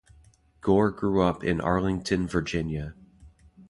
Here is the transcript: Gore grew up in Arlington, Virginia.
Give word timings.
Gore 0.61 0.89
grew 0.89 1.21
up 1.21 1.43
in 1.43 1.61
Arlington, 1.61 2.25
Virginia. 2.25 2.95